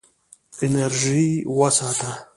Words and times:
انرژي 0.65 1.29
وساته. 1.57 2.11